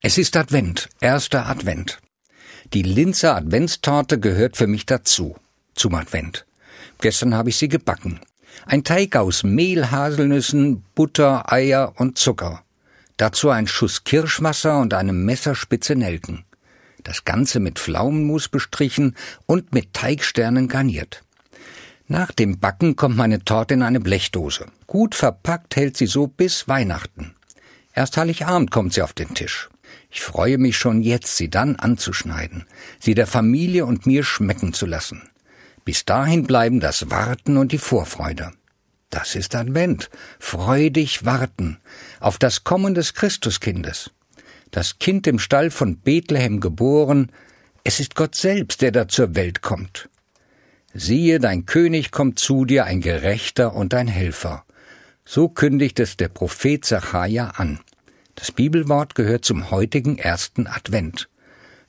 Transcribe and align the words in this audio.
Es 0.00 0.16
ist 0.16 0.36
Advent, 0.36 0.88
erster 1.00 1.48
Advent. 1.48 1.98
Die 2.72 2.82
Linzer 2.82 3.34
Adventstorte 3.34 4.20
gehört 4.20 4.56
für 4.56 4.68
mich 4.68 4.86
dazu, 4.86 5.34
zum 5.74 5.96
Advent. 5.96 6.46
Gestern 7.00 7.34
habe 7.34 7.48
ich 7.48 7.56
sie 7.56 7.66
gebacken. 7.66 8.20
Ein 8.66 8.84
Teig 8.84 9.16
aus 9.16 9.42
Mehl, 9.42 9.90
Haselnüssen, 9.90 10.84
Butter, 10.94 11.52
Eier 11.52 11.94
und 11.96 12.16
Zucker. 12.16 12.62
Dazu 13.16 13.50
ein 13.50 13.66
Schuss 13.66 14.04
Kirschwasser 14.04 14.78
und 14.78 14.94
eine 14.94 15.12
Messerspitze 15.12 15.96
Nelken. 15.96 16.44
Das 17.02 17.24
Ganze 17.24 17.58
mit 17.58 17.80
Pflaumenmus 17.80 18.48
bestrichen 18.48 19.16
und 19.46 19.74
mit 19.74 19.94
Teigsternen 19.94 20.68
garniert. 20.68 21.24
Nach 22.06 22.30
dem 22.30 22.60
Backen 22.60 22.94
kommt 22.94 23.16
meine 23.16 23.44
Torte 23.44 23.74
in 23.74 23.82
eine 23.82 23.98
Blechdose. 23.98 24.66
Gut 24.86 25.16
verpackt 25.16 25.74
hält 25.74 25.96
sie 25.96 26.06
so 26.06 26.28
bis 26.28 26.68
Weihnachten. 26.68 27.34
Erst 27.94 28.16
Heiligabend 28.16 28.70
kommt 28.70 28.94
sie 28.94 29.02
auf 29.02 29.12
den 29.12 29.34
Tisch. 29.34 29.68
Ich 30.10 30.20
freue 30.20 30.58
mich 30.58 30.76
schon 30.76 31.02
jetzt, 31.02 31.36
sie 31.36 31.50
dann 31.50 31.76
anzuschneiden, 31.76 32.64
sie 32.98 33.14
der 33.14 33.26
Familie 33.26 33.86
und 33.86 34.06
mir 34.06 34.24
schmecken 34.24 34.72
zu 34.72 34.86
lassen. 34.86 35.28
Bis 35.84 36.04
dahin 36.04 36.44
bleiben 36.44 36.80
das 36.80 37.10
Warten 37.10 37.56
und 37.56 37.72
die 37.72 37.78
Vorfreude. 37.78 38.52
Das 39.10 39.34
ist 39.34 39.54
Advent, 39.54 40.10
freudig 40.38 41.24
warten 41.24 41.78
auf 42.20 42.38
das 42.38 42.64
Kommen 42.64 42.94
des 42.94 43.14
Christuskindes. 43.14 44.10
Das 44.70 44.98
Kind 44.98 45.26
im 45.26 45.38
Stall 45.38 45.70
von 45.70 45.98
Bethlehem 45.98 46.60
geboren, 46.60 47.32
es 47.84 48.00
ist 48.00 48.14
Gott 48.14 48.34
selbst, 48.34 48.82
der 48.82 48.92
da 48.92 49.08
zur 49.08 49.34
Welt 49.34 49.62
kommt. 49.62 50.10
Siehe, 50.92 51.38
dein 51.38 51.64
König 51.64 52.10
kommt 52.10 52.38
zu 52.38 52.64
dir, 52.64 52.84
ein 52.84 53.00
Gerechter 53.00 53.74
und 53.74 53.94
ein 53.94 54.08
Helfer. 54.08 54.64
So 55.24 55.48
kündigt 55.48 56.00
es 56.00 56.16
der 56.16 56.28
Prophet 56.28 56.84
Zachariah 56.84 57.50
an. 57.50 57.80
Das 58.38 58.52
Bibelwort 58.52 59.16
gehört 59.16 59.44
zum 59.44 59.72
heutigen 59.72 60.16
ersten 60.16 60.68
Advent. 60.68 61.28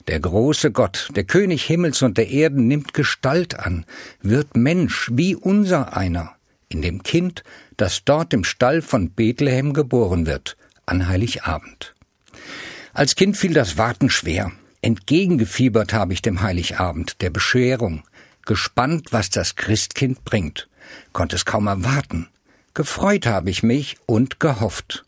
Der 0.07 0.19
große 0.19 0.71
Gott, 0.71 1.09
der 1.15 1.23
König 1.23 1.63
Himmels 1.63 2.01
und 2.01 2.17
der 2.17 2.29
Erden 2.29 2.65
nimmt 2.65 2.95
Gestalt 2.95 3.59
an, 3.59 3.85
wird 4.23 4.57
Mensch 4.57 5.11
wie 5.13 5.35
unser 5.35 5.95
einer, 5.95 6.31
in 6.67 6.81
dem 6.81 7.03
Kind, 7.03 7.43
das 7.77 8.03
dort 8.03 8.33
im 8.33 8.43
Stall 8.43 8.81
von 8.81 9.11
Bethlehem 9.11 9.73
geboren 9.73 10.25
wird, 10.25 10.57
an 10.87 11.07
Heiligabend. 11.07 11.93
Als 12.93 13.13
Kind 13.13 13.37
fiel 13.37 13.53
das 13.53 13.77
Warten 13.77 14.09
schwer. 14.09 14.51
Entgegengefiebert 14.81 15.93
habe 15.93 16.13
ich 16.13 16.23
dem 16.23 16.41
Heiligabend, 16.41 17.21
der 17.21 17.29
Bescherung, 17.29 18.01
gespannt, 18.47 19.09
was 19.11 19.29
das 19.29 19.55
Christkind 19.55 20.25
bringt, 20.25 20.67
konnte 21.13 21.35
es 21.35 21.45
kaum 21.45 21.67
erwarten. 21.67 22.27
Gefreut 22.73 23.27
habe 23.27 23.51
ich 23.51 23.61
mich 23.61 23.97
und 24.07 24.39
gehofft. 24.39 25.05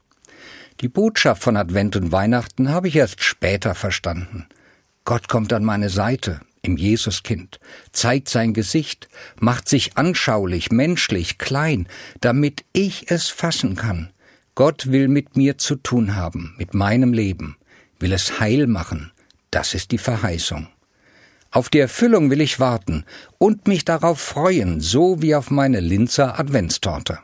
Die 0.82 0.90
Botschaft 0.90 1.44
von 1.44 1.58
Advent 1.58 1.96
und 1.96 2.12
Weihnachten 2.12 2.70
habe 2.70 2.88
ich 2.88 2.96
erst 2.96 3.24
später 3.24 3.76
verstanden. 3.76 4.48
Gott 5.06 5.28
kommt 5.28 5.54
an 5.54 5.64
meine 5.64 5.92
Seite 5.92 6.42
im 6.64 6.76
Jesuskind, 6.76 7.60
zeigt 7.92 8.30
sein 8.30 8.54
Gesicht, 8.54 9.08
macht 9.40 9.70
sich 9.70 9.96
anschaulich, 9.98 10.72
menschlich, 10.72 11.38
klein, 11.38 11.88
damit 12.20 12.66
ich 12.74 13.12
es 13.12 13.30
fassen 13.30 13.76
kann. 13.76 14.10
Gott 14.56 14.92
will 14.92 15.08
mit 15.08 15.38
mir 15.38 15.60
zu 15.60 15.76
tun 15.76 16.16
haben, 16.16 16.56
mit 16.58 16.74
meinem 16.74 17.14
Leben, 17.14 17.58
will 18.00 18.12
es 18.12 18.40
heil 18.40 18.66
machen. 18.66 19.12
Das 19.52 19.76
ist 19.76 19.92
die 19.92 20.00
Verheißung. 20.00 20.68
Auf 21.52 21.70
die 21.70 21.80
Erfüllung 21.80 22.32
will 22.32 22.42
ich 22.42 22.60
warten 22.60 23.06
und 23.38 23.68
mich 23.68 23.86
darauf 23.86 24.20
freuen, 24.20 24.82
so 24.82 25.22
wie 25.22 25.36
auf 25.36 25.52
meine 25.52 25.80
Linzer 25.80 26.40
Adventstorte. 26.40 27.20